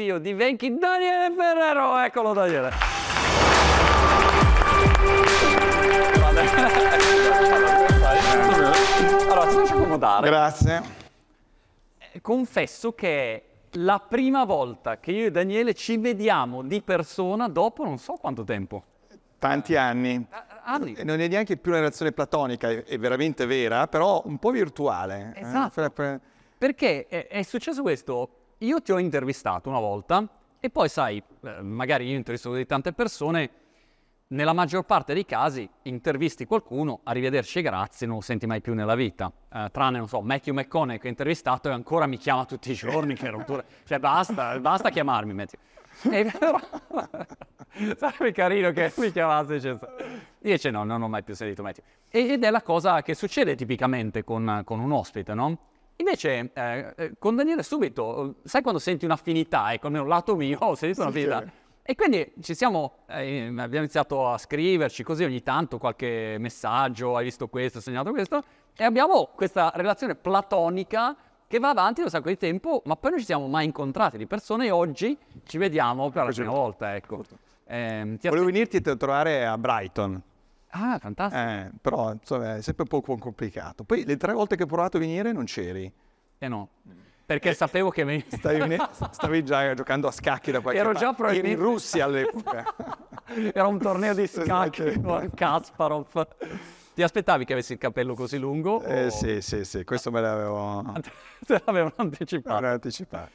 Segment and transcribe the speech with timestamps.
[0.00, 1.98] CEO di Venchi, Daniele Ferrero.
[1.98, 2.72] Eccolo Daniele.
[8.10, 10.26] allora, ti faccio accomodare.
[10.28, 10.82] Grazie.
[12.12, 13.42] Eh, Confesso che è
[13.74, 18.42] la prima volta che io e Daniele ci vediamo di persona dopo non so quanto
[18.44, 18.82] tempo.
[19.38, 20.26] Tanti anni.
[20.64, 20.94] Anni.
[20.94, 25.32] E non è neanche più una relazione platonica, è, veramente vera, però un po' virtuale.
[25.34, 25.40] eh?
[25.40, 25.88] Esatto.
[25.90, 26.20] Per-
[26.58, 28.28] Perché è, è successo questo,
[28.62, 30.26] io ti ho intervistato una volta
[30.58, 33.50] e poi sai, eh, magari io intervisto di tante persone,
[34.28, 38.74] nella maggior parte dei casi intervisti qualcuno, arrivederci e grazie, non lo senti mai più
[38.74, 39.32] nella vita.
[39.52, 42.74] Eh, tranne, non so, Matthew McConaughey che ho intervistato e ancora mi chiama tutti i
[42.74, 43.64] giorni, che rottura.
[43.84, 45.58] Cioè basta, basta chiamarmi Matthew.
[46.12, 46.60] E però,
[47.96, 49.88] sarebbe carino che mi chiamasse e dicesse,
[50.38, 51.84] dice no, non ho mai più sentito Matthew.
[52.08, 55.69] Ed è la cosa che succede tipicamente con, con un ospite, no?
[56.00, 60.56] Invece eh, eh, con Daniele subito, eh, sai quando senti un'affinità, ecco, almeno lato mio,
[60.64, 61.42] ho sentito Sì, un'affinità.
[61.42, 61.58] sì.
[61.82, 67.24] E quindi ci siamo, eh, abbiamo iniziato a scriverci così ogni tanto qualche messaggio, hai
[67.24, 68.42] visto questo, hai segnato questo,
[68.76, 73.10] e abbiamo questa relazione platonica che va avanti da un sacco di tempo, ma poi
[73.10, 76.94] non ci siamo mai incontrati di persona e oggi ci vediamo per la prima volta,
[76.94, 77.24] ecco.
[77.66, 80.20] Ti Volevo venirti a trovare a Brighton,
[80.70, 81.40] Ah, fantastico.
[81.42, 83.84] eh, però insomma, è sempre un po' complicato.
[83.84, 85.92] Poi le tre volte che ho provato a venire non c'eri.
[86.38, 86.68] Eh no,
[87.26, 88.76] perché sapevo che Stavi,
[89.10, 91.04] stavi già giocando a scacchi da qualche Ero parte.
[91.04, 92.64] già Eri probabilmente- in Russia all'epoca.
[93.54, 95.00] Era un torneo di scacchi Esatto.
[95.06, 96.26] con Kasparov.
[96.94, 98.82] Ti aspettavi che avessi il capello così lungo?
[98.82, 100.92] Eh, o- sì, sì, sì, questo me l'avevo
[101.46, 102.66] Te l'avevano anticipato.
[102.66, 103.30] anticipato.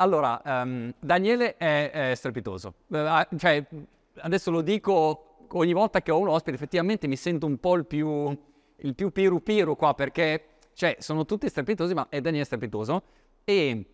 [0.00, 2.74] Allora, ehm, Daniele è, è strepitoso.
[2.92, 3.64] Eh, ah, cioè,
[4.20, 7.86] adesso lo dico ogni volta che ho un ospite, effettivamente mi sento un po' il
[7.86, 8.36] più,
[8.76, 13.02] il più piru piru qua perché, cioè, sono tutti strepitosi, ma è Daniele strepitoso.
[13.44, 13.86] E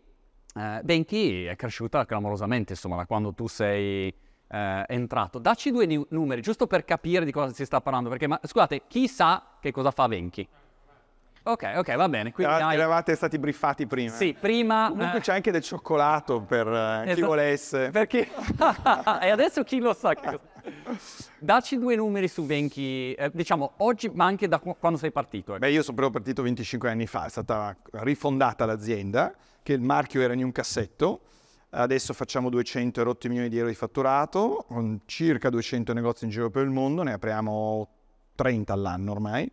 [0.54, 4.14] eh, Benchi è cresciuta clamorosamente, insomma, da quando tu sei
[4.48, 5.38] eh, entrato.
[5.38, 8.82] Dacci due nu- numeri, giusto per capire di cosa si sta parlando, perché, ma, scusate,
[8.86, 10.46] chi sa che cosa fa Venchi?
[11.46, 12.32] Ok, ok, va bene.
[12.32, 14.10] Quindi Era- hai- Eravate stati briefati prima.
[14.12, 14.88] Sì, prima...
[14.88, 17.26] Comunque eh, c'è anche del cioccolato per eh, chi Esatto.
[17.26, 17.90] volesse.
[17.90, 18.28] Perché...
[19.20, 20.40] e adesso chi lo sa che cosa...
[21.38, 25.50] Dacci due numeri su Venchi, eh, diciamo oggi, ma anche da qu- quando sei partito.
[25.50, 25.58] ecco.
[25.60, 30.22] Beh, io sono proprio partito 25 anni fa, è stata rifondata l'azienda, che il marchio
[30.22, 31.20] era in un cassetto.
[31.68, 36.30] Adesso facciamo 200 e rotti milioni di euro di fatturato, con circa 200 negozi in
[36.30, 37.88] giro per il mondo, ne apriamo
[38.34, 39.50] 30 all'anno ormai.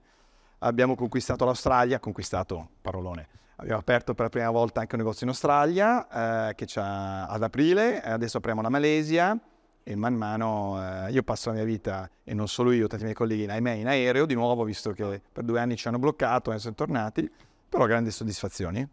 [0.64, 5.32] Abbiamo conquistato l'Australia, conquistato, parolone, abbiamo aperto per la prima volta anche un negozio in
[5.32, 9.36] Australia, eh, che c'ha ad aprile, adesso apriamo la Malesia
[9.82, 10.78] e man mano
[11.08, 13.88] eh, io passo la mia vita, e non solo io, tanti miei colleghi, ahimè, in
[13.88, 17.28] aereo di nuovo, visto che per due anni ci hanno bloccato e sono tornati,
[17.68, 18.88] però grandi soddisfazioni.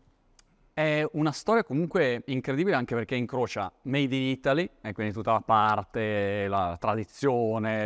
[0.72, 5.42] È una storia comunque incredibile anche perché incrocia Made in Italy, e quindi tutta la
[5.42, 7.84] parte, la tradizione,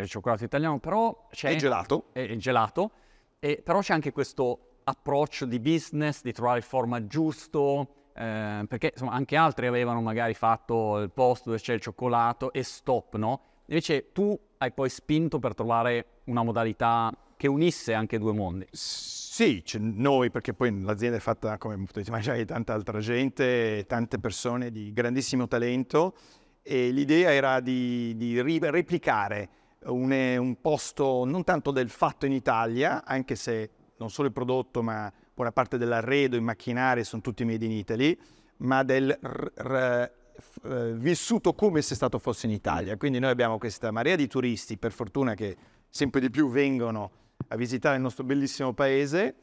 [0.00, 1.50] il cioccolato italiano, però c'è...
[1.50, 2.04] E gelato.
[2.14, 2.92] e il gelato,
[3.38, 8.90] e però c'è anche questo approccio di business, di trovare il format giusto, eh, perché
[8.92, 13.40] insomma anche altri avevano magari fatto il posto dove c'è il cioccolato e stop, no?
[13.66, 18.66] Invece tu hai poi spinto per trovare una modalità che unisse anche due mondi.
[18.72, 24.18] Sì, noi, perché poi l'azienda è fatta, come potete immaginare, di tanta altra gente, tante
[24.18, 26.14] persone di grandissimo talento
[26.62, 29.48] e l'idea era di, di replicare
[29.84, 34.82] un, un posto non tanto del fatto in Italia, anche se non solo il prodotto,
[34.82, 38.18] ma buona parte dell'arredo, i macchinari sono tutti made in Italy,
[38.58, 42.96] ma del r- r- f- eh, vissuto come se stato fosse in Italia.
[42.96, 45.56] Quindi noi abbiamo questa marea di turisti, per fortuna che
[45.88, 47.10] sempre di più vengono
[47.48, 49.34] a visitare il nostro bellissimo paese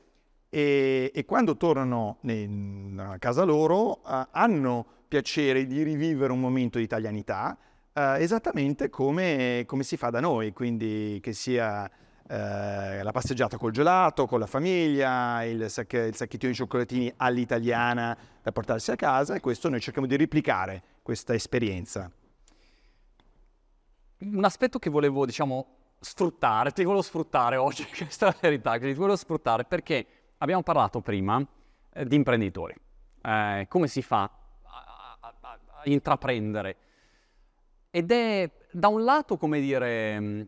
[0.50, 2.20] e, e quando tornano
[2.98, 7.58] a casa loro eh, hanno piacere di rivivere un momento di italianità
[7.96, 11.90] eh, esattamente come, come si fa da noi, quindi che sia
[12.28, 18.18] eh, la passeggiata col gelato, con la famiglia, il, sac- il sacchettino di cioccolatini all'italiana
[18.42, 22.12] da portarsi a casa e questo noi cerchiamo di replicare questa esperienza.
[24.18, 25.68] Un aspetto che volevo, diciamo,
[26.00, 30.06] sfruttare, ti volevo sfruttare oggi, questa è la verità, che ti volevo sfruttare perché
[30.40, 31.46] abbiamo parlato prima
[31.94, 32.76] eh, di imprenditori,
[33.22, 36.78] Eh, come si fa a, a- a- intraprendere.
[37.96, 40.48] Ed è da un lato, come dire, mh,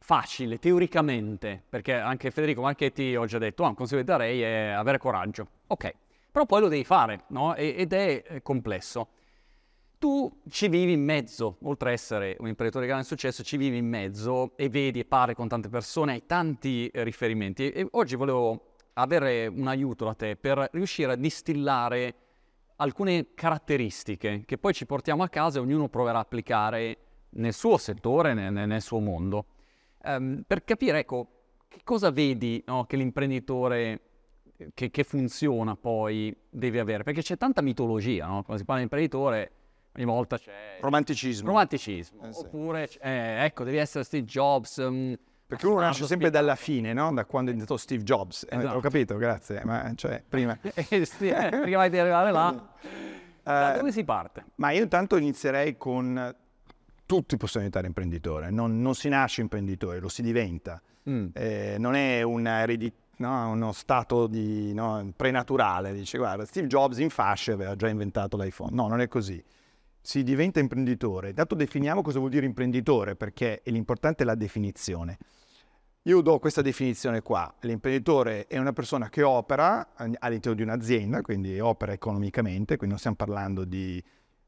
[0.00, 4.70] facile teoricamente, perché anche Federico Marchetti ho già detto, ah, un consiglio che darei è
[4.70, 5.46] avere coraggio.
[5.68, 5.94] Ok,
[6.28, 7.54] però poi lo devi fare, no?
[7.54, 9.10] Ed è eh, complesso.
[9.96, 13.76] Tu ci vivi in mezzo, oltre a essere un imprenditore di grande successo, ci vivi
[13.76, 17.70] in mezzo e vedi e parli con tante persone, hai tanti eh, riferimenti.
[17.70, 22.25] E oggi volevo avere un aiuto da te per riuscire a distillare
[22.76, 26.98] alcune caratteristiche che poi ci portiamo a casa e ognuno proverà a applicare
[27.30, 29.46] nel suo settore, nel, nel suo mondo.
[30.02, 31.28] Um, per capire, ecco,
[31.68, 34.00] che cosa vedi no, che l'imprenditore
[34.74, 37.02] che, che, funziona poi deve avere?
[37.02, 38.42] Perché c'è tanta mitologia, no?
[38.42, 39.52] Quando si parla di imprenditore,
[39.96, 40.78] ogni volta c'è...
[40.80, 41.48] Romanticismo.
[41.48, 42.26] Romanticismo.
[42.26, 42.40] Eh, sì.
[42.40, 44.76] Oppure, eh, ecco, devi essere Steve Jobs.
[44.76, 45.14] Um,
[45.46, 47.12] perché uno nasce sempre dalla fine, no?
[47.12, 48.46] Da quando è diventato Steve Jobs.
[48.48, 48.76] Eh, esatto.
[48.76, 49.62] ho capito, grazie.
[49.64, 50.58] Ma cioè, prima...
[50.74, 52.54] Eh, eh, prima di arrivare là...
[53.42, 54.44] da dove si parte?
[54.56, 56.34] Ma io intanto inizierei con
[57.06, 60.82] tutti possono diventare imprenditore, non, non, si nasce imprenditore, lo si diventa.
[61.08, 61.28] Mm.
[61.32, 63.50] Eh, non è una eredità no?
[63.50, 65.12] uno stato di, no?
[65.14, 65.92] prenaturale.
[65.92, 68.74] Dice, guarda, Steve Jobs in fascia aveva già inventato l'iPhone.
[68.74, 69.42] No, non è così.
[70.06, 71.32] Si diventa imprenditore.
[71.32, 75.18] Dato definiamo cosa vuol dire imprenditore, perché l'importante è la definizione.
[76.02, 77.52] Io do questa definizione qua.
[77.62, 83.16] L'imprenditore è una persona che opera all'interno di un'azienda, quindi opera economicamente, quindi non stiamo
[83.16, 84.00] parlando di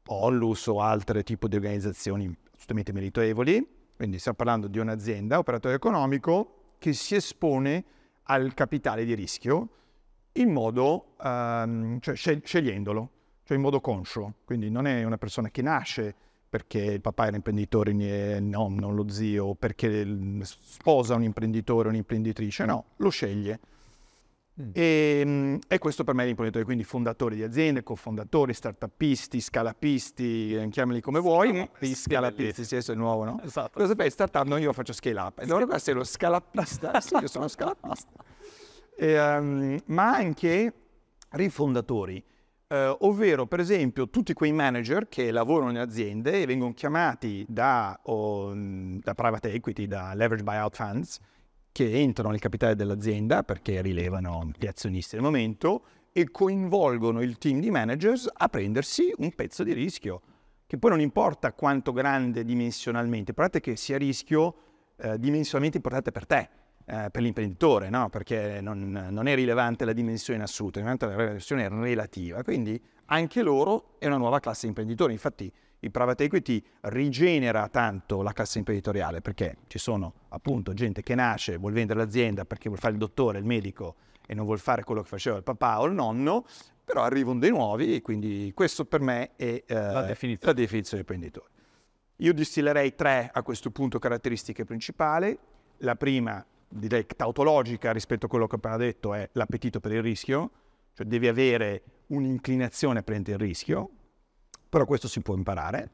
[0.05, 3.67] Ollus o altri tipi di organizzazioni assolutamente meritevoli,
[3.97, 7.83] quindi stiamo parlando di un'azienda, operatore economico, che si espone
[8.23, 9.67] al capitale di rischio
[10.31, 13.11] in modo, um, cioè scegliendolo,
[13.49, 14.35] cioè in modo conscio.
[14.45, 16.13] Quindi non è una persona che nasce
[16.47, 20.05] perché il papà era imprenditore, il nonno, lo zio, perché
[20.41, 23.59] sposa un imprenditore o un'imprenditrice, no, lo sceglie.
[24.61, 24.69] Mm.
[24.73, 30.53] E, ehm, e, questo per me è l'imprenditore, quindi fondatori di aziende, cofondatori, startupisti, scalapisti,
[30.53, 33.41] eh, chiamali come vuoi, scalapisti, scalapisti sì, questo è nuovo, no?
[33.43, 33.79] Esatto.
[33.79, 34.11] Cosa fai?
[34.11, 35.39] Startup, no, io faccio scale up.
[35.39, 38.09] E allora questo sei lo scalapista, sì, io sono scalapista.
[39.01, 40.73] E, um, ma anche
[41.29, 42.21] rifondatori,
[42.69, 47.99] uh, ovvero per esempio tutti quei manager che lavorano in aziende e vengono chiamati da,
[48.03, 51.19] o, da private equity, da leverage buyout funds,
[51.71, 57.59] che entrano nel capitale dell'azienda perché rilevano gli azionisti del momento e coinvolgono il team
[57.59, 60.21] di managers a prendersi un pezzo di rischio,
[60.65, 64.55] che poi non importa quanto grande dimensionalmente, importante che sia rischio
[64.97, 66.49] eh, dimensionalmente importante per te,
[66.89, 68.09] eh, per l'imprenditore, no?
[68.09, 73.43] perché non, non, è rilevante la dimensione in assoluto, la dimensione è relativa, quindi anche
[73.43, 75.51] loro è una nuova classe di imprenditori, infatti
[75.81, 81.57] il private equity rigenera tanto la classe imprenditoriale perché ci sono appunto gente che nasce,
[81.57, 83.95] vuol vendere l'azienda perché vuol fare il dottore, il medico
[84.25, 86.45] e non vuol fare quello che faceva il papà o il nonno,
[86.83, 90.53] però arrivano dei nuovi e quindi questo per me è eh, la, definizione.
[90.53, 91.51] la definizione di imprenditore.
[92.17, 95.37] Io distillerei tre a questo punto caratteristiche principali.
[95.77, 100.01] La prima, direi tautologica rispetto a quello che ho appena detto, è l'appetito per il
[100.01, 100.51] rischio,
[100.93, 103.89] cioè devi avere un'inclinazione a prendere il rischio,
[104.69, 105.91] però questo si può imparare.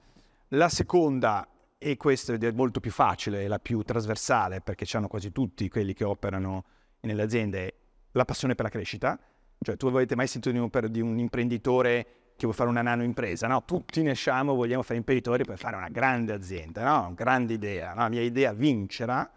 [0.49, 5.31] La seconda, e questa è molto più facile, è la più trasversale, perché hanno quasi
[5.31, 6.65] tutti quelli che operano
[7.01, 7.73] nelle aziende,
[8.11, 9.19] la passione per la crescita.
[9.59, 12.05] Cioè, tu avete mai sentito di un, di un imprenditore
[12.35, 13.47] che vuole fare una nano impresa?
[13.47, 17.13] No, tutti ne siamo, vogliamo fare imprenditori per fare una grande azienda, no?
[17.13, 18.01] Grande idea, no?
[18.01, 19.31] La mia idea vincerà.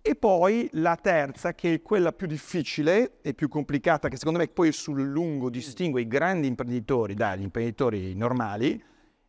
[0.00, 4.48] E poi la terza, che è quella più difficile e più complicata, che secondo me
[4.48, 8.82] poi sul lungo distingue i grandi imprenditori dagli imprenditori normali,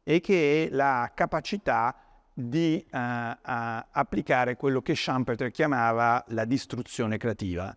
[0.03, 1.95] e che è la capacità
[2.33, 7.75] di uh, uh, applicare quello che Schumpeter chiamava la distruzione creativa.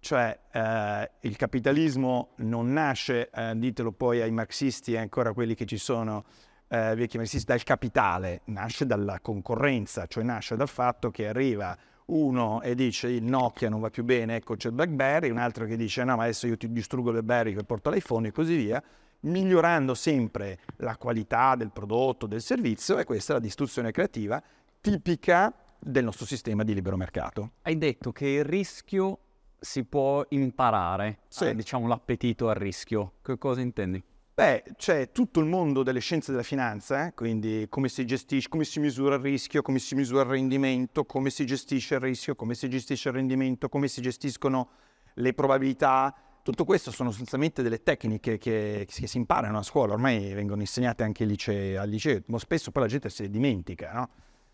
[0.00, 5.78] Cioè uh, il capitalismo non nasce, ditelo poi ai marxisti e ancora quelli che ci
[5.78, 6.24] sono,
[6.66, 12.74] vecchi marxisti, dal capitale, nasce dalla concorrenza, cioè nasce dal fatto che arriva uno e
[12.74, 16.04] dice il Nokia non va più bene, ecco c'è il BlackBerry, un altro che dice
[16.04, 18.82] no ma adesso io ti distruggo il BlackBerry e porto l'iPhone e così via,
[19.20, 24.42] migliorando sempre la qualità del prodotto, del servizio e questa è la distruzione creativa
[24.80, 27.52] tipica del nostro sistema di libero mercato.
[27.62, 29.18] Hai detto che il rischio
[29.58, 31.46] si può imparare, sì.
[31.46, 33.14] eh, diciamo l'appetito al rischio.
[33.22, 34.02] Che cosa intendi?
[34.34, 37.12] Beh, c'è tutto il mondo delle scienze della finanza, eh?
[37.12, 41.28] quindi come si gestisce, come si misura il rischio, come si misura il rendimento, come
[41.28, 44.70] si gestisce il rischio, come si gestisce il rendimento, come si gestiscono
[45.14, 46.14] le probabilità.
[46.42, 51.02] Tutto questo sono sostanzialmente delle tecniche che, che si imparano a scuola, ormai vengono insegnate
[51.02, 54.10] anche al liceo, al liceo, ma spesso poi la gente le dimentica, no?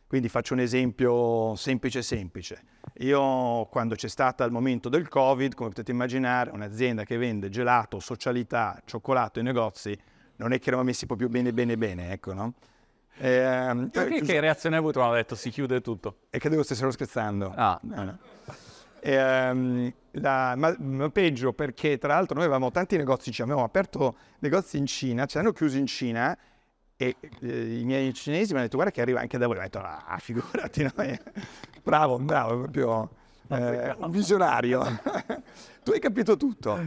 [0.08, 2.62] Quindi faccio un esempio semplice semplice.
[3.00, 8.00] Io quando c'è stato il momento del Covid, come potete immaginare, un'azienda che vende gelato,
[8.00, 9.96] socialità, cioccolato ai negozi,
[10.36, 12.54] non è che eravamo messi proprio bene bene bene, ecco, no?
[13.18, 16.20] Eh, che, che reazione hai avuto quando ha detto si chiude tutto?
[16.30, 17.52] E credevo stessero scherzando.
[17.54, 17.78] Ah.
[17.82, 18.18] No, no.
[19.00, 23.66] E, um, la, ma, ma, peggio perché tra l'altro noi avevamo tanti negozi, cioè avevamo
[23.66, 26.36] aperto negozi in Cina, ci hanno chiuso in Cina
[27.00, 29.56] e eh, i miei cinesi mi hanno detto guarda che arriva anche da voi.
[29.56, 30.92] Ho detto ah, figurati, no?
[31.84, 33.10] bravo, bravo, proprio
[33.48, 34.82] eh, un visionario.
[35.84, 36.78] tu hai capito tutto.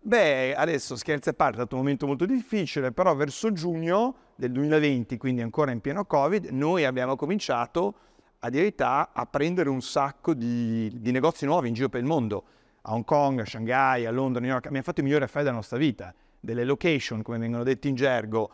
[0.00, 4.52] Beh, adesso scherzi a parte, è stato un momento molto difficile, però verso giugno del
[4.52, 7.94] 2020, quindi ancora in pieno Covid, noi abbiamo cominciato
[8.40, 12.06] a dire verità a prendere un sacco di, di, negozi nuovi in giro per il
[12.06, 12.44] mondo,
[12.82, 14.66] a Hong Kong, a Shanghai, a Londra, a New York.
[14.66, 18.50] Abbiamo fatto i migliori affari della nostra vita, delle location, come vengono detti in gergo,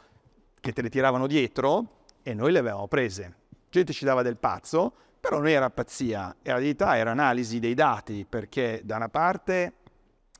[0.60, 3.36] che te le tiravano dietro e noi le avevamo prese.
[3.70, 8.26] Gente ci dava del pazzo, però non era pazzia, era verità, era analisi dei dati,
[8.28, 9.74] perché da una parte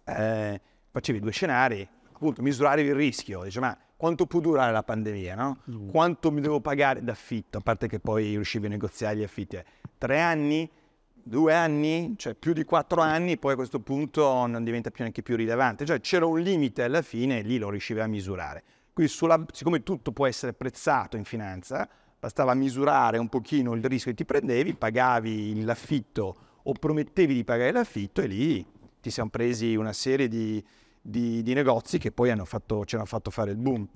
[0.05, 0.61] eh,
[0.91, 5.59] facevi due scenari, appunto misuravi il rischio, dice ma quanto può durare la pandemia, no?
[5.71, 5.89] Mm.
[5.91, 9.57] Quanto mi devo pagare d'affitto, a parte che poi riuscivi a negoziare gli affitti.
[9.57, 9.65] Eh.
[9.99, 10.69] Tre anni?
[11.12, 12.15] Due anni?
[12.17, 15.85] Cioè più di quattro anni, poi a questo punto non diventa più neanche più rilevante.
[15.85, 18.65] Cioè c'era un limite alla fine e lì lo riuscivi a misurare.
[18.93, 24.11] Quindi sulla, siccome tutto può essere prezzato in finanza, bastava misurare un pochino il rischio
[24.11, 28.67] che ti prendevi, pagavi l'affitto o promettevi di pagare l'affitto e lì
[29.01, 30.63] ti siamo presi una serie di,
[31.01, 33.89] di, di negozi che poi fatto, ci hanno fatto fare il boom.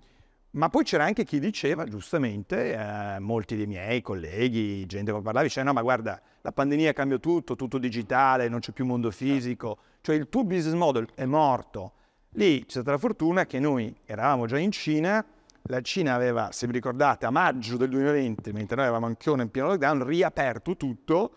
[0.53, 5.43] Ma poi c'era anche chi diceva, giustamente, eh, molti dei miei colleghi, gente che parlava,
[5.43, 9.79] diceva no ma guarda, la pandemia cambia tutto, tutto digitale, non c'è più mondo fisico,
[10.01, 11.93] cioè il tuo business model è morto.
[12.37, 15.25] Lì c'è stata la fortuna che noi eravamo già in Cina,
[15.63, 19.51] la Cina aveva, se vi ricordate, a maggio del 2020, mentre noi avevamo ancora in
[19.51, 21.35] pieno lockdown, riaperto tutto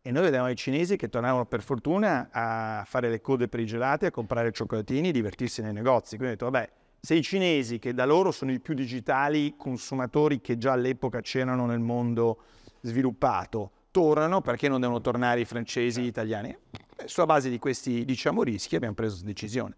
[0.00, 3.66] e noi vedevamo i cinesi che tornavano per fortuna a fare le code per i
[3.66, 6.16] gelati, a comprare cioccolatini, divertirsi nei negozi.
[6.16, 10.40] Quindi ho detto, vabbè, se i cinesi, che da loro sono i più digitali consumatori
[10.40, 12.38] che già all'epoca c'erano nel mondo
[12.80, 16.56] sviluppato, tornano, perché non devono tornare i francesi, gli italiani?
[16.96, 19.74] E sulla base di questi, diciamo, rischi abbiamo preso decisione.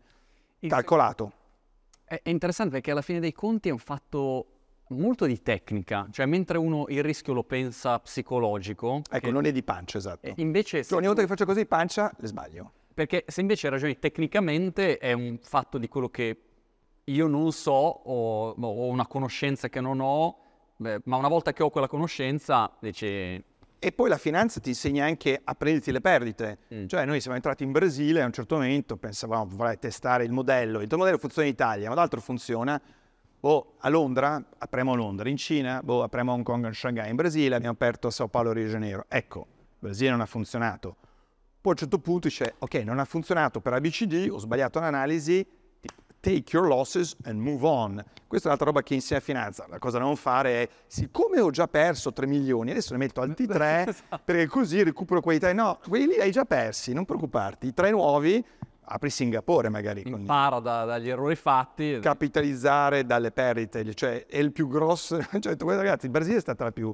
[0.61, 1.33] Calcolato.
[2.05, 4.47] È interessante perché alla fine dei conti è un fatto
[4.89, 9.03] molto di tecnica, cioè mentre uno il rischio lo pensa psicologico.
[9.11, 9.31] Ecco, che...
[9.33, 10.33] non è di pancia, esatto.
[10.37, 10.85] Invece...
[10.85, 12.73] Cioè, ogni volta che faccio così pancia, le sbaglio.
[12.95, 16.41] Perché se invece ragioni tecnicamente è un fatto di quello che
[17.05, 20.39] io non so o ho una conoscenza che non ho,
[20.77, 23.45] beh, ma una volta che ho quella conoscenza, invece...
[23.79, 26.59] E poi la finanza ti insegna anche a prenderti le perdite.
[26.75, 26.87] Mm.
[26.87, 30.81] Cioè noi siamo entrati in Brasile a un certo momento, pensavamo, vorrei testare il modello,
[30.81, 32.81] il tuo modello funziona in Italia, ma l'altro funziona,
[33.39, 37.11] boh, a Londra, apriamo a Londra, in Cina, boh, apriamo a Hong Kong, a Shanghai,
[37.11, 39.05] in Brasile, abbiamo aperto a Sao Paulo, Rio de Janeiro.
[39.09, 40.97] Ecco, il Brasile non ha funzionato.
[41.61, 45.47] Poi a un certo punto dice, ok, non ha funzionato per ABCD, ho sbagliato l'analisi,
[46.27, 48.05] take your losses and move on.
[48.27, 49.67] Questa è un'altra roba che insegna finanza.
[49.69, 53.21] La cosa da non fare è, siccome ho già perso 3 milioni, adesso ne metto
[53.21, 54.21] altri 3 esatto.
[54.25, 55.53] perché così recupero quei 3.
[55.53, 57.69] No, quelli lì hai già persi, non preoccuparti.
[57.69, 58.45] I 3 nuovi
[58.89, 60.03] apri Singapore magari.
[60.05, 62.01] Impara da, dagli errori fatti.
[62.01, 65.21] Capitalizzare dalle perdite, cioè è il più grosso.
[65.39, 66.93] Cioè, guarda, ragazzi, il Brasile è stata la più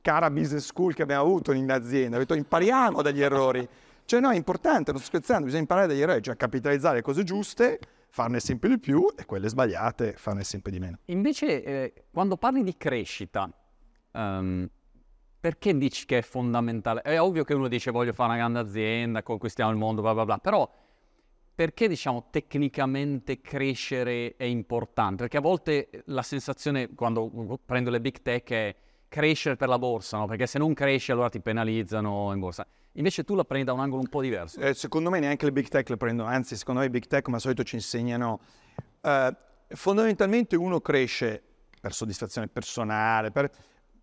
[0.00, 2.16] cara business school che abbiamo avuto in azienda.
[2.16, 3.68] Ho detto impariamo dagli errori.
[4.04, 7.22] Cioè no, è importante, non sto scherzando, bisogna imparare dagli errori, cioè capitalizzare le cose
[7.22, 7.78] giuste
[8.12, 10.98] farne sempre di più e quelle sbagliate farne sempre di meno.
[11.06, 13.50] Invece, eh, quando parli di crescita,
[14.12, 14.68] um,
[15.40, 17.00] perché dici che è fondamentale?
[17.00, 20.26] È ovvio che uno dice voglio fare una grande azienda, conquistiamo il mondo, bla bla
[20.26, 20.70] bla, però
[21.54, 25.22] perché diciamo tecnicamente crescere è importante?
[25.22, 28.76] Perché a volte la sensazione quando prendo le big tech è
[29.12, 30.26] crescere per la borsa, no?
[30.26, 32.66] perché se non cresci allora ti penalizzano in borsa.
[32.92, 34.58] Invece tu la prendi da un angolo un po' diverso.
[34.58, 37.22] Eh, secondo me neanche le big tech le prendono, anzi secondo me i big tech
[37.22, 38.40] come al solito ci insegnano,
[39.02, 39.36] eh,
[39.68, 41.42] fondamentalmente uno cresce
[41.78, 43.50] per soddisfazione personale, per,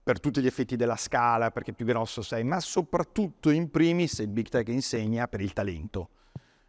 [0.03, 4.27] per, tutti gli effetti della scala, perché più grosso sei, ma soprattutto in primis il
[4.27, 6.09] big tech insegna per il talento.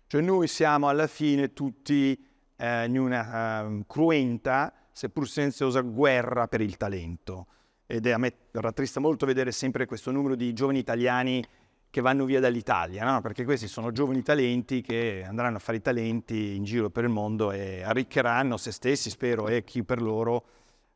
[0.07, 2.19] Cioè noi siamo alla fine tutti
[2.57, 7.47] eh, in una uh, cruenta, seppur silenziosa, guerra per il talento
[7.91, 11.45] ed è, a me rattrista molto vedere sempre questo numero di giovani italiani
[11.91, 13.21] che vanno via dall'Italia, no?
[13.21, 17.11] perché questi sono giovani talenti che andranno a fare i talenti in giro per il
[17.11, 20.45] mondo e arricchiranno se stessi, spero, e chi per loro,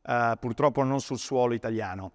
[0.03, 2.13] uh, purtroppo non sul suolo italiano.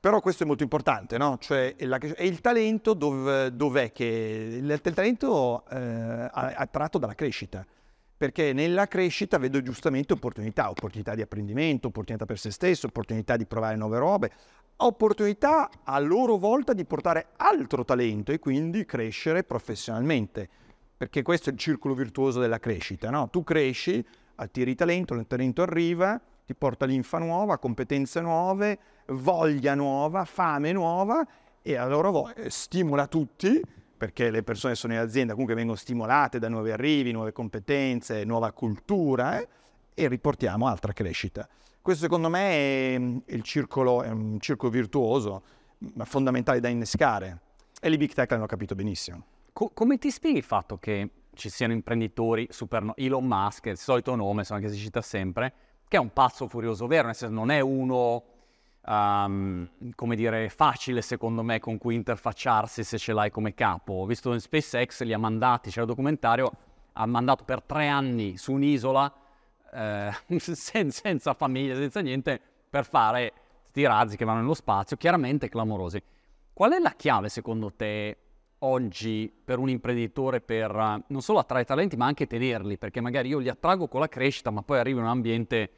[0.00, 1.38] Però questo è molto importante, no?
[1.38, 4.58] Cioè, la, e il talento dov, dov'è che...
[4.60, 7.64] Il, il talento eh, è attratto dalla crescita
[8.18, 13.46] perché nella crescita vedo giustamente opportunità, opportunità di apprendimento, opportunità per se stesso, opportunità di
[13.46, 14.32] provare nuove robe,
[14.78, 20.48] opportunità a loro volta di portare altro talento e quindi crescere professionalmente,
[20.96, 23.30] perché questo è il circolo virtuoso della crescita, no?
[23.30, 30.24] Tu cresci, attiri talento, il talento arriva, ti porta linfa nuova, competenze nuove, voglia nuova,
[30.24, 31.24] fame nuova
[31.62, 33.62] e a loro volta stimola tutti
[33.98, 38.52] perché le persone sono in azienda, comunque vengono stimolate da nuovi arrivi, nuove competenze, nuova
[38.52, 39.48] cultura eh,
[39.92, 41.46] e riportiamo altra crescita.
[41.82, 45.42] Questo secondo me è, il circolo, è un circolo virtuoso,
[45.94, 47.40] ma fondamentale da innescare
[47.80, 49.24] e i big tech l'hanno capito benissimo.
[49.52, 52.92] Co- come ti spieghi il fatto che ci siano imprenditori super...
[52.96, 55.52] Elon Musk, il solito nome, insomma, che si cita sempre,
[55.86, 58.22] che è un pazzo furioso vero, nel senso non è uno,
[58.88, 63.94] um, come dire, facile secondo me con cui interfacciarsi se ce l'hai come capo.
[63.94, 66.50] Ho visto in SpaceX, li ha mandati, c'era il documentario,
[66.94, 69.12] ha mandato per tre anni su un'isola,
[69.72, 75.48] eh, sen- senza famiglia, senza niente, per fare questi razzi che vanno nello spazio, chiaramente
[75.48, 76.02] clamorosi.
[76.52, 78.16] Qual è la chiave secondo te
[78.60, 82.78] oggi per un imprenditore per non solo attrarre talenti ma anche tenerli?
[82.78, 85.70] Perché magari io li attraggo con la crescita ma poi arrivo in un ambiente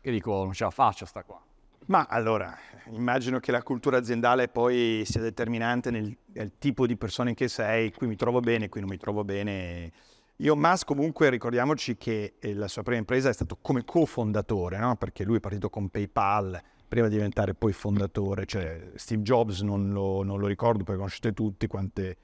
[0.00, 1.40] che dico non ce la faccio sta qua.
[1.88, 2.54] Ma allora,
[2.90, 7.92] immagino che la cultura aziendale poi sia determinante nel, nel tipo di persone che sei,
[7.92, 9.90] qui mi trovo bene, qui non mi trovo bene.
[10.36, 14.96] Io Musk comunque ricordiamoci che eh, la sua prima impresa è stato come cofondatore, no?
[14.96, 19.90] perché lui è partito con PayPal, prima di diventare poi fondatore, cioè Steve Jobs non
[19.90, 22.16] lo, non lo ricordo perché conoscete tutti quante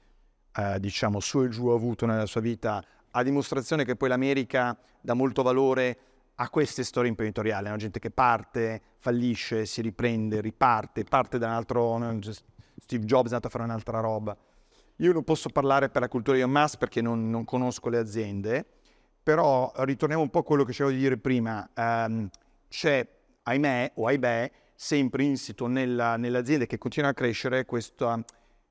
[0.55, 4.77] eh, diciamo su e giù ha avuto nella sua vita, a dimostrazione che poi l'America
[5.01, 5.97] dà molto valore
[6.35, 11.53] a queste storie imprenditoriali, una gente che parte, fallisce, si riprende, riparte, parte da un
[11.53, 12.19] altro,
[12.77, 14.35] Steve Jobs è andato a fare un'altra roba.
[14.97, 18.65] Io non posso parlare per la cultura di Musk perché non, non conosco le aziende,
[19.21, 21.67] però ritorniamo un po' a quello che cercavo di dire prima.
[21.75, 22.29] Um,
[22.69, 23.07] c'è
[23.43, 28.23] ahimè o ahimè, sempre insito nella, nelle aziende che continuano a crescere questa,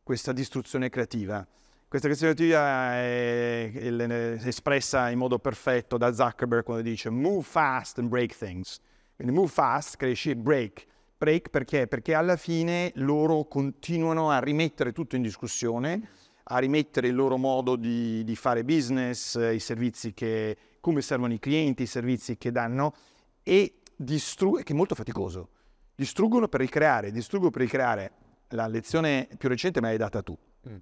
[0.03, 1.47] questa distruzione creativa.
[1.95, 7.45] Questa distruzione creativa è, è, è, espressa in modo perfetto da Zuckerberg quando dice move
[7.45, 8.81] fast and break things.
[9.15, 10.87] Quindi move fast, cresci, break.
[11.17, 11.87] Break perché?
[11.87, 16.09] Perché alla fine loro continuano a rimettere tutto in discussione,
[16.43, 21.39] a rimettere il loro modo di, di fare business, i servizi che, come servono i
[21.39, 22.93] clienti, i servizi che danno
[23.45, 25.49] e distruggono, che è molto faticoso,
[25.95, 28.13] distruggono per ricreare, distruggono per ricreare.
[28.49, 30.37] La lezione più recente me l'hai data tu.
[30.69, 30.77] Mm.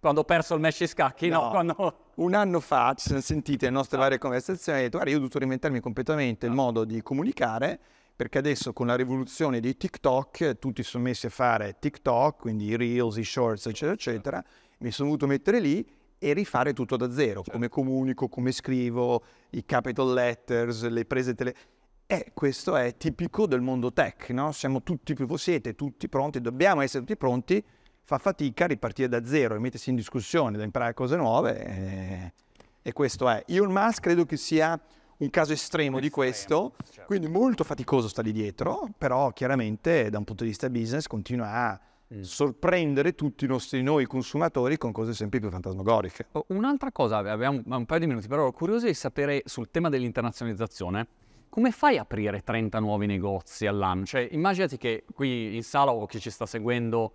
[0.00, 1.42] Quando ho perso il match scacchi, no?
[1.42, 1.96] no quando...
[2.16, 5.16] Un anno fa ci siamo sentite le nostre varie conversazioni e ho detto, guarda, io
[5.16, 7.78] ho dovuto reinventarmi completamente il modo di comunicare
[8.18, 12.76] perché adesso con la rivoluzione di TikTok tutti sono messi a fare TikTok, quindi i
[12.76, 14.44] reels, i shorts, eccetera, eccetera.
[14.78, 17.52] Mi sono dovuto mettere lì e rifare tutto da zero, certo.
[17.52, 21.54] come comunico, come scrivo, i capital letters, le prese tele...
[22.06, 24.50] E questo è tipico del mondo tech, no?
[24.50, 27.62] Siamo tutti, siete tutti pronti, dobbiamo essere tutti pronti,
[28.08, 32.32] fa fatica a ripartire da zero e mettersi in discussione, da imparare cose nuove e,
[32.80, 33.44] e questo è.
[33.46, 34.80] Elon Musk credo che sia
[35.18, 37.02] un caso estremo, estremo di questo, certo.
[37.04, 41.52] quindi molto faticoso sta lì dietro, però chiaramente da un punto di vista business continua
[41.52, 41.80] a
[42.14, 42.22] mm.
[42.22, 46.28] sorprendere tutti i nostri noi consumatori con cose sempre più fantasmagoriche.
[46.32, 49.90] Oh, un'altra cosa, abbiamo un paio di minuti, però ero curioso di sapere sul tema
[49.90, 51.08] dell'internazionalizzazione.
[51.50, 54.06] Come fai a aprire 30 nuovi negozi all'anno?
[54.06, 57.12] Cioè, immaginati che qui in sala o chi ci sta seguendo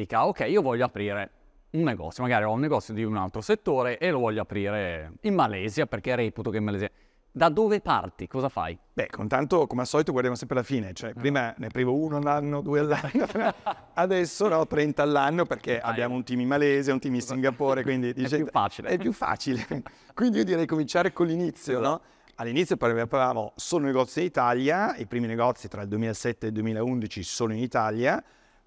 [0.00, 1.30] dica, ok, io voglio aprire
[1.70, 5.34] un negozio, magari ho un negozio di un altro settore e lo voglio aprire in
[5.34, 6.90] Malesia perché reputo che in Malesia
[7.36, 8.26] da dove parti?
[8.26, 8.78] Cosa fai?
[8.94, 10.94] Beh, contanto, come al solito, guardiamo sempre la fine.
[10.94, 11.20] Cioè, ah.
[11.20, 13.26] prima ne aprivo uno all'anno, due all'anno,
[13.92, 15.90] adesso no, 30 all'anno perché Dai.
[15.90, 18.88] abbiamo un team in Malesia, un team in Singapore, quindi dice, è più facile.
[18.88, 19.66] È più facile.
[20.14, 22.00] quindi io direi cominciare con l'inizio, no?
[22.36, 27.22] All'inizio parlavamo solo negozi in Italia, i primi negozi tra il 2007 e il 2011
[27.22, 28.22] solo in Italia,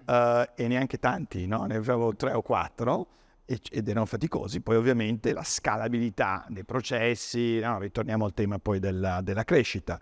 [0.10, 1.66] uh, e neanche tanti, no?
[1.66, 3.08] Ne avevo tre o quattro
[3.46, 4.62] ed erano faticosi.
[4.62, 10.00] Poi ovviamente la scalabilità dei processi, no, ritorniamo al tema poi della, della crescita.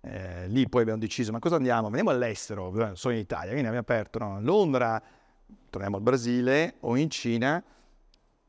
[0.00, 1.86] Eh, lì poi abbiamo deciso, ma cosa andiamo?
[1.86, 5.02] Andiamo all'estero, eh, sono in Italia, quindi abbiamo aperto no, a Londra,
[5.70, 7.62] torniamo al Brasile o in Cina,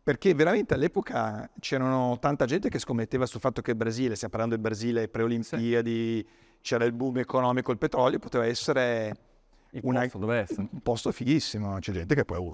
[0.03, 4.55] perché veramente all'epoca c'erano tanta gente che scommetteva sul fatto che il Brasile, stiamo parlando
[4.55, 6.27] del Brasile pre-Olimpiadi, sì.
[6.61, 9.15] c'era il boom economico, il petrolio, poteva essere,
[9.83, 12.53] una, posto un posto fighissimo, c'è gente che poi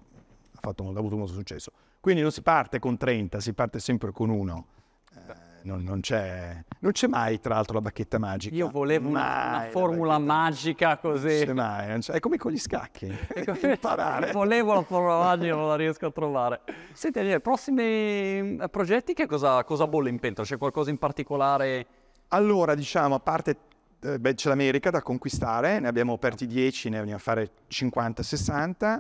[0.62, 1.72] fatto, ha avuto molto successo.
[2.00, 4.66] Quindi non si parte con 30, si parte sempre con uno.
[5.14, 8.56] Eh, non, non, c'è, non, c'è, mai, tra l'altro, la bacchetta magica.
[8.56, 11.46] Io volevo una, una, formula magica così.
[11.46, 12.14] Non c'è mai, non c'è.
[12.14, 13.06] è come con gli scacchi.
[13.62, 14.32] imparare.
[14.32, 16.62] volevo la formula magica, non la riesco a trovare.
[16.94, 20.48] Senti, i prossimi eh, progetti che cosa, cosa bolle in pentola?
[20.48, 21.86] C'è qualcosa in particolare?
[22.30, 23.58] Allora, diciamo, a parte
[24.02, 29.00] beh, c'è l'America da conquistare, ne abbiamo aperti 10, ne andiamo a fare 50-60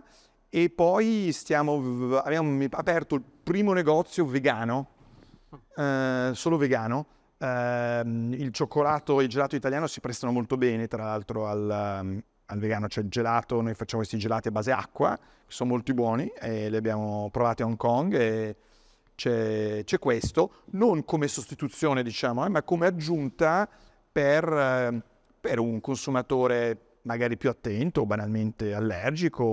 [0.50, 4.90] e poi stiamo, abbiamo aperto il primo negozio vegano,
[5.76, 7.06] eh, solo vegano.
[7.38, 12.60] Eh, il cioccolato e il gelato italiano si prestano molto bene, tra l'altro, al, al
[12.60, 12.88] vegano.
[12.88, 16.70] C'è il gelato, noi facciamo questi gelati a base acqua, che sono molto buoni, e
[16.70, 18.56] li abbiamo provati a Hong Kong e
[19.16, 23.70] c'è, c'è questo, non come sostituzione, diciamo, eh, ma come aggiunta
[24.12, 25.02] per, eh,
[25.39, 29.43] per un consumatore magari più attento o banalmente allergico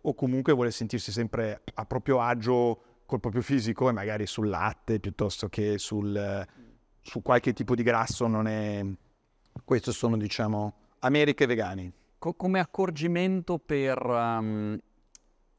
[0.00, 5.00] o comunque vuole sentirsi sempre a proprio agio col proprio fisico e magari sul latte
[5.00, 6.46] piuttosto che sul,
[7.00, 8.84] su qualche tipo di grasso non è...
[9.64, 11.92] Questi sono, diciamo, Americhe vegani.
[12.18, 14.78] Co- come accorgimento per um,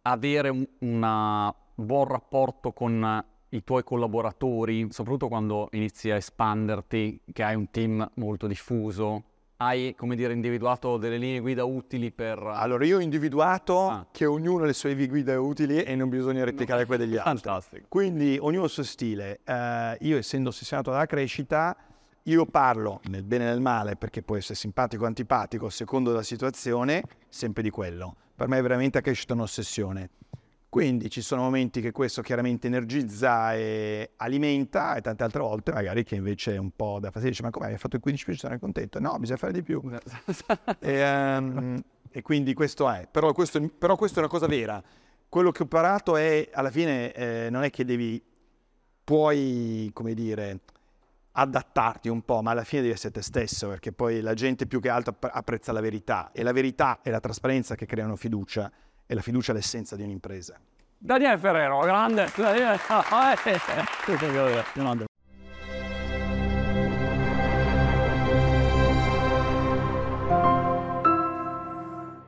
[0.04, 7.55] avere un buon rapporto con i tuoi collaboratori, soprattutto quando inizi a espanderti, che hai
[7.55, 9.23] un team molto diffuso,
[9.62, 12.38] hai, come dire, individuato delle linee guida utili per...
[12.39, 14.05] Allora, io ho individuato ah.
[14.09, 16.85] che ognuno ha le sue linee guida utili e non bisogna replicare no.
[16.85, 17.41] quelle degli altri.
[17.41, 17.85] Fantastico.
[17.89, 19.41] Quindi ognuno il suo stile.
[19.45, 21.75] Uh, io, essendo ossessionato dalla crescita,
[22.23, 26.23] io parlo nel bene e nel male, perché può essere simpatico o antipatico, secondo la
[26.23, 28.15] situazione, sempre di quello.
[28.35, 30.09] Per me è veramente la crescita un'ossessione.
[30.69, 36.03] Quindi ci sono momenti che questo chiaramente energizza e alimenta e tante altre volte magari
[36.03, 38.60] che invece è un po' da fastidio, dice ma come hai fatto il 15% sono
[38.60, 38.99] contento?
[38.99, 39.82] No, bisogna fare di più.
[40.79, 44.82] e, um, e, quindi questo è, però questo, però questo, è una cosa vera.
[45.27, 48.21] Quello che ho imparato è, alla fine, eh, non è che devi,
[49.03, 50.60] puoi, come dire,
[51.32, 54.79] adattarti un po', ma alla fine devi essere te stesso, perché poi la gente più
[54.79, 58.71] che altro apprezza la verità e la verità e la trasparenza che creano fiducia
[59.12, 60.60] e la fiducia è l'essenza di un'impresa.
[60.95, 62.32] Daniele Ferrero, grande.
[62.36, 62.80] Daniele.
[64.74, 65.09] grande.